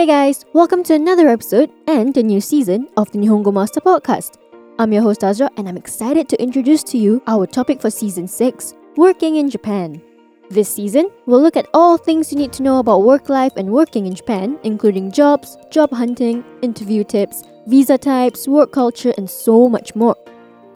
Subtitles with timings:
[0.00, 4.38] Hey guys, welcome to another episode and a new season of the Nihongo Master Podcast.
[4.78, 8.26] I'm your host Azra and I'm excited to introduce to you our topic for season
[8.26, 10.00] 6 Working in Japan.
[10.48, 13.70] This season, we'll look at all things you need to know about work life and
[13.70, 19.68] working in Japan, including jobs, job hunting, interview tips, visa types, work culture, and so
[19.68, 20.16] much more.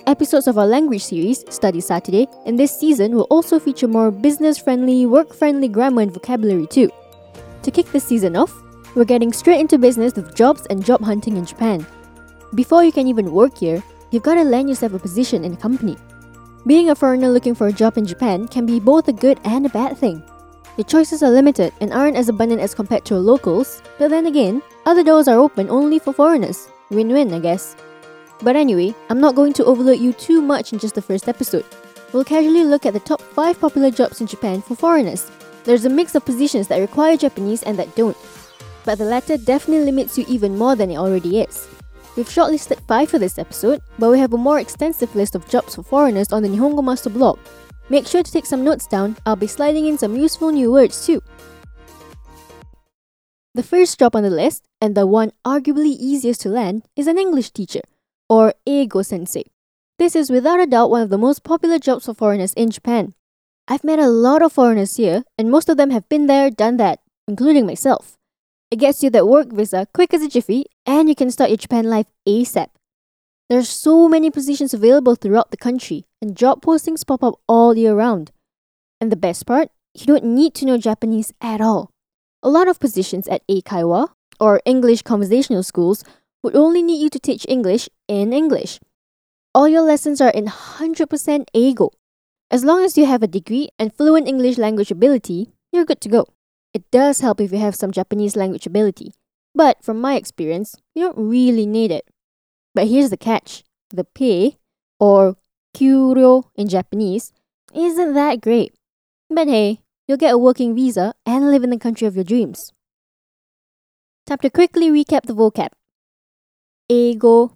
[0.06, 4.58] Episodes of our language series, Study Saturday, in this season will also feature more business
[4.58, 6.90] friendly, work friendly grammar and vocabulary too.
[7.62, 8.52] To kick this season off,
[8.94, 11.86] we're getting straight into business with jobs and job hunting in Japan.
[12.54, 15.56] Before you can even work here, you've got to land yourself a position in a
[15.56, 15.96] company.
[16.66, 19.66] Being a foreigner looking for a job in Japan can be both a good and
[19.66, 20.22] a bad thing.
[20.76, 24.62] The choices are limited and aren't as abundant as compared to locals, but then again,
[24.86, 26.68] other doors are open only for foreigners.
[26.90, 27.76] Win win, I guess.
[28.42, 31.64] But anyway, I'm not going to overload you too much in just the first episode.
[32.12, 35.30] We'll casually look at the top 5 popular jobs in Japan for foreigners.
[35.64, 38.16] There's a mix of positions that require Japanese and that don't.
[38.84, 41.68] But the latter definitely limits you even more than it already is.
[42.16, 45.74] We've shortlisted 5 for this episode, but we have a more extensive list of jobs
[45.74, 47.38] for foreigners on the Nihongo Master blog.
[47.88, 51.04] Make sure to take some notes down, I'll be sliding in some useful new words
[51.04, 51.22] too.
[53.54, 57.18] The first job on the list, and the one arguably easiest to land, is an
[57.18, 57.82] English teacher
[58.28, 59.44] or Eigo Sensei.
[59.98, 63.14] This is without a doubt one of the most popular jobs for foreigners in Japan.
[63.68, 66.78] I've met a lot of foreigners here, and most of them have been there, done
[66.78, 68.18] that, including myself.
[68.74, 71.58] It gets you that work visa quick as a jiffy, and you can start your
[71.58, 72.70] Japan life ASAP.
[73.48, 77.76] There are so many positions available throughout the country, and job postings pop up all
[77.76, 78.32] year round.
[79.00, 81.92] And the best part, you don't need to know Japanese at all.
[82.42, 84.08] A lot of positions at Eikaiwa,
[84.40, 86.02] or English conversational schools,
[86.42, 88.80] would only need you to teach English in English.
[89.54, 91.90] All your lessons are in 100% Eigo.
[92.50, 96.08] As long as you have a degree and fluent English language ability, you're good to
[96.08, 96.33] go.
[96.74, 99.12] It does help if you have some Japanese language ability,
[99.54, 102.08] but from my experience, you don't really need it.
[102.74, 104.58] But here's the catch the pay,
[104.98, 105.36] or
[105.74, 107.32] kyuryo in Japanese,
[107.72, 108.74] isn't that great.
[109.30, 112.72] But hey, you'll get a working visa and live in the country of your dreams.
[114.26, 115.68] Time to quickly recap the vocab.
[116.90, 117.54] Eigo,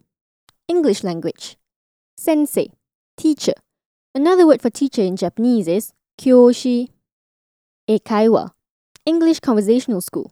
[0.68, 1.56] English language.
[2.16, 2.70] Sensei,
[3.16, 3.54] teacher.
[4.14, 6.88] Another word for teacher in Japanese is kyoshi.
[7.88, 8.52] Eikaiwa,
[9.08, 10.30] English conversational school.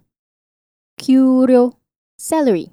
[1.01, 1.77] Kyuryo,
[2.19, 2.69] salary.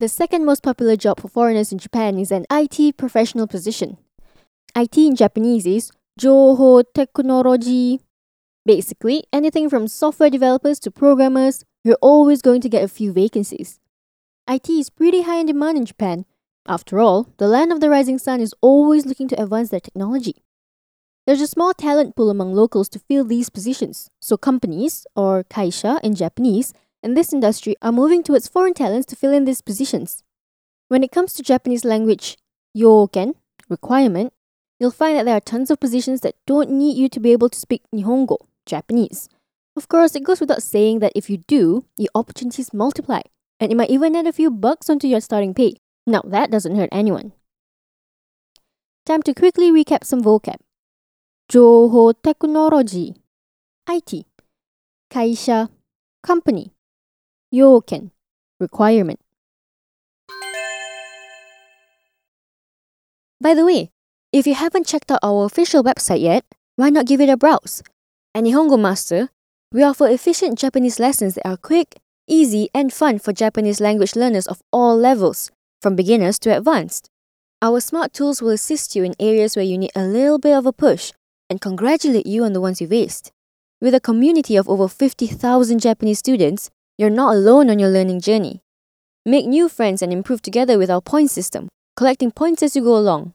[0.00, 3.96] The second most popular job for foreigners in Japan is an IT professional position.
[4.74, 8.00] IT in Japanese is Joho Technology.
[8.66, 13.78] Basically, anything from software developers to programmers, you're always going to get a few vacancies.
[14.50, 16.24] IT is pretty high in demand in Japan.
[16.66, 20.42] After all, the land of the rising sun is always looking to advance their technology.
[21.24, 26.00] There's a small talent pool among locals to fill these positions, so companies, or kaisha
[26.02, 30.24] in Japanese, in this industry are moving towards foreign talents to fill in these positions.
[30.88, 32.38] When it comes to Japanese language,
[32.74, 33.34] yoken,
[33.68, 34.32] requirement,
[34.80, 37.48] you'll find that there are tons of positions that don't need you to be able
[37.50, 39.28] to speak Nihongo, Japanese.
[39.76, 43.20] Of course, it goes without saying that if you do, the opportunities multiply,
[43.60, 45.76] and it might even add a few bucks onto your starting pay.
[46.04, 47.32] Now, that doesn't hurt anyone.
[49.06, 50.56] Time to quickly recap some vocab.
[51.51, 54.25] 情報テクノロジー IT
[55.07, 55.69] 会社
[56.21, 56.71] company
[57.51, 58.11] 要件
[58.59, 59.17] requirement
[63.39, 63.91] By the way,
[64.33, 66.43] if you haven't checked out our official website yet,
[66.75, 67.81] why not give it a browse?
[68.35, 69.29] At Nihongo Master,
[69.71, 71.95] we offer efficient Japanese lessons that are quick,
[72.27, 75.49] easy, and fun for Japanese language learners of all levels,
[75.81, 77.09] from beginners to advanced.
[77.61, 80.65] Our smart tools will assist you in areas where you need a little bit of
[80.65, 81.13] a push
[81.52, 83.30] and congratulate you on the ones you've aced.
[83.78, 88.62] With a community of over 50,000 Japanese students, you're not alone on your learning journey.
[89.26, 92.96] Make new friends and improve together with our point system, collecting points as you go
[92.96, 93.34] along.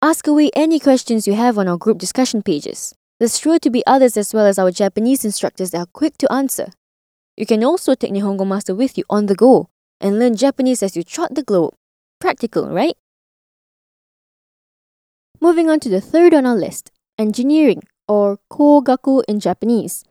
[0.00, 2.94] Ask away any questions you have on our group discussion pages.
[3.18, 6.32] There's sure to be others as well as our Japanese instructors that are quick to
[6.32, 6.68] answer.
[7.36, 9.68] You can also take Nihongo Master with you on the go
[10.00, 11.74] and learn Japanese as you trot the globe.
[12.20, 12.96] Practical, right?
[15.40, 20.04] Moving on to the third on our list engineering, or kogaku in Japanese.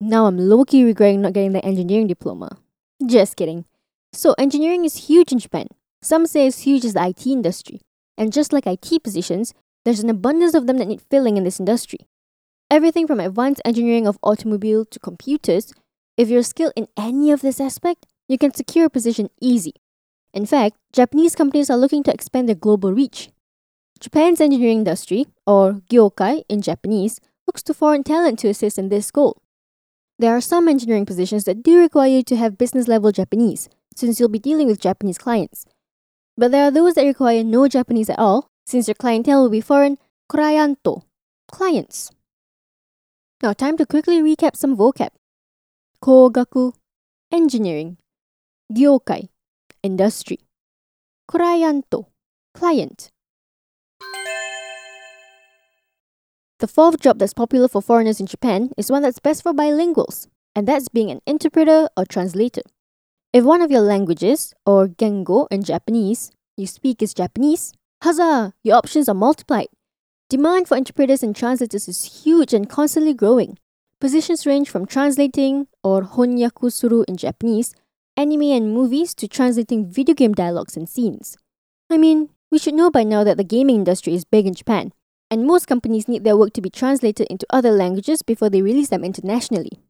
[0.00, 2.58] Now I'm low key regretting not getting the engineering diploma.
[3.06, 3.64] Just kidding.
[4.12, 5.68] So, engineering is huge in Japan.
[6.02, 7.80] Some say as huge as the IT industry.
[8.16, 11.58] And just like IT positions, there's an abundance of them that need filling in this
[11.58, 11.98] industry.
[12.70, 15.72] Everything from advanced engineering of automobile to computers,
[16.16, 19.74] if you're skilled in any of this aspect, you can secure a position easy.
[20.32, 23.30] In fact, Japanese companies are looking to expand their global reach.
[24.04, 29.10] Japan's engineering industry, or gyokai in Japanese, looks to foreign talent to assist in this
[29.10, 29.40] goal.
[30.18, 34.20] There are some engineering positions that do require you to have business level Japanese, since
[34.20, 35.64] you'll be dealing with Japanese clients.
[36.36, 39.62] But there are those that require no Japanese at all, since your clientele will be
[39.62, 39.96] foreign
[40.30, 41.04] cliento,
[41.50, 42.10] clients.
[43.42, 45.12] Now, time to quickly recap some vocab.
[46.02, 46.74] Kogaku,
[47.32, 47.96] engineering.
[48.70, 49.30] Gyokai,
[49.82, 50.40] industry.
[51.26, 52.08] Cliento,
[52.52, 53.08] client.
[56.64, 60.28] The fourth job that's popular for foreigners in Japan is one that's best for bilinguals,
[60.56, 62.62] and that's being an interpreter or translator.
[63.34, 68.54] If one of your languages, or gengo in Japanese, you speak is Japanese, huzzah!
[68.62, 69.66] Your options are multiplied.
[70.30, 73.58] Demand for interpreters and translators is huge and constantly growing.
[74.00, 77.74] Positions range from translating, or honyaku suru in Japanese,
[78.16, 81.36] anime and movies to translating video game dialogues and scenes.
[81.90, 84.92] I mean, we should know by now that the gaming industry is big in Japan,
[85.34, 88.90] and most companies need their work to be translated into other languages before they release
[88.90, 89.80] them internationally.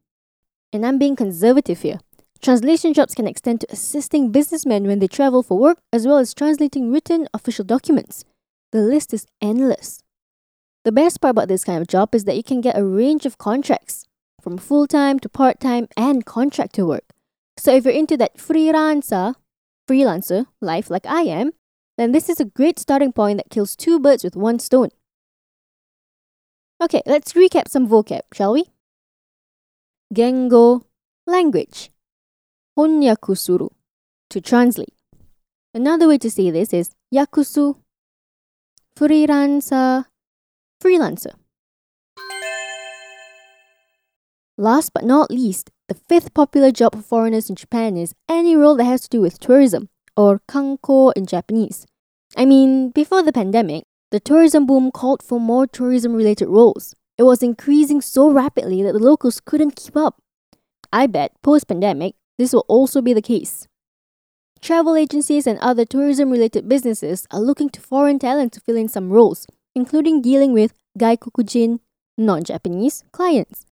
[0.73, 1.99] And I'm being conservative here.
[2.41, 6.33] Translation jobs can extend to assisting businessmen when they travel for work, as well as
[6.33, 8.25] translating written official documents.
[8.71, 10.01] The list is endless.
[10.83, 13.27] The best part about this kind of job is that you can get a range
[13.27, 14.03] of contracts,
[14.41, 17.05] from full time to part time and contractor work.
[17.55, 19.35] So if you're into that freelancer,
[19.87, 21.51] freelancer life like I am,
[21.99, 24.89] then this is a great starting point that kills two birds with one stone.
[26.85, 28.65] Okay, let's recap some vocab, shall we?
[30.13, 30.83] Gengo,
[31.25, 31.89] language.
[32.77, 33.69] Honyaku suru,
[34.29, 34.93] to translate.
[35.73, 37.81] Another way to say this is yakusu,
[38.95, 40.05] freelancer,
[40.79, 41.33] freelancer.
[44.55, 48.75] Last but not least, the fifth popular job for foreigners in Japan is any role
[48.75, 51.87] that has to do with tourism, or kanko in Japanese.
[52.37, 53.85] I mean, before the pandemic,
[54.15, 56.95] the tourism boom called for more tourism related roles.
[57.17, 60.21] It was increasing so rapidly that the locals couldn't keep up.
[60.93, 63.67] I bet post pandemic, this will also be the case.
[64.61, 68.87] Travel agencies and other tourism related businesses are looking to foreign talent to fill in
[68.87, 71.79] some roles, including dealing with gaikokujin,
[72.17, 73.65] non Japanese, clients.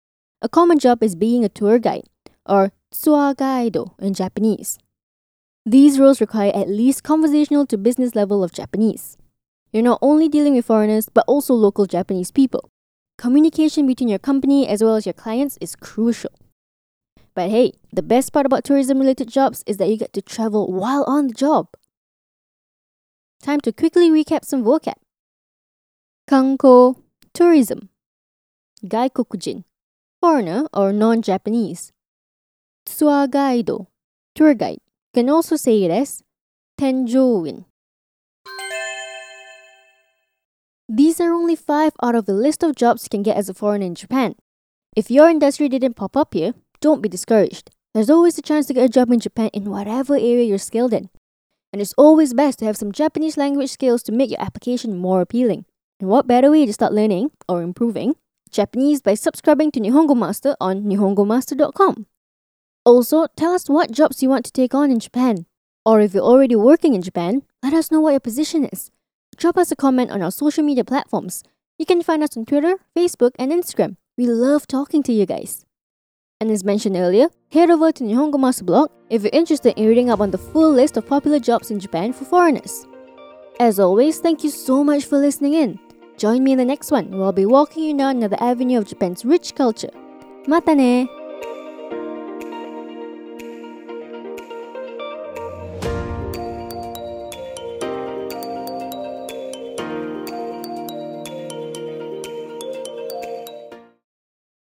[0.40, 2.08] A common job is being a tour guide,
[2.46, 4.78] or tsuagaido in Japanese.
[5.66, 9.18] These roles require at least conversational to business level of Japanese.
[9.72, 12.70] You're not only dealing with foreigners, but also local Japanese people.
[13.18, 16.32] Communication between your company as well as your clients is crucial.
[17.34, 20.72] But hey, the best part about tourism related jobs is that you get to travel
[20.72, 21.68] while on the job.
[23.42, 24.96] Time to quickly recap some vocab.
[26.28, 26.96] Kanko,
[27.32, 27.88] tourism.
[28.84, 29.64] Gaikokujin,
[30.20, 31.92] foreigner or non Japanese.
[32.86, 33.86] Tsuagaido,
[34.34, 34.80] tour guide.
[35.14, 36.22] You can also say it as
[36.78, 37.64] Tenjouin.
[40.92, 43.54] These are only 5 out of the list of jobs you can get as a
[43.54, 44.34] foreigner in Japan.
[44.96, 47.70] If your industry didn't pop up here, don't be discouraged.
[47.94, 50.92] There's always a chance to get a job in Japan in whatever area you're skilled
[50.92, 51.08] in.
[51.72, 55.20] And it's always best to have some Japanese language skills to make your application more
[55.20, 55.64] appealing.
[56.00, 58.16] And what better way to start learning or improving
[58.50, 62.06] Japanese by subscribing to Nihongo Master on nihongomaster.com.
[62.84, 65.46] Also, tell us what jobs you want to take on in Japan.
[65.86, 68.90] Or if you're already working in Japan, let us know what your position is
[69.36, 71.42] drop us a comment on our social media platforms.
[71.78, 73.96] You can find us on Twitter, Facebook, and Instagram.
[74.18, 75.64] We love talking to you guys.
[76.40, 80.10] And as mentioned earlier, head over to Nihongo Master blog if you're interested in reading
[80.10, 82.86] up on the full list of popular jobs in Japan for foreigners.
[83.58, 85.78] As always, thank you so much for listening in.
[86.16, 88.86] Join me in the next one where I'll be walking you down another avenue of
[88.86, 89.90] Japan's rich culture.
[90.46, 91.19] Mata ne!